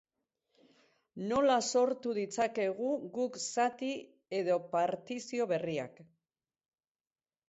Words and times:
Nola 1.31 1.57
sortu 1.73 2.13
ditzakegu 2.19 2.93
guk 3.17 3.37
zati 3.57 3.89
edo 4.39 4.55
partizio 4.71 5.47
berriak? 5.53 6.01